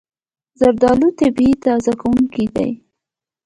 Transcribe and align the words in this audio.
زردالو 0.59 1.07
طبیعي 1.19 1.53
تازه 1.65 1.93
کوونکی 2.01 2.45
دی. 2.55 2.69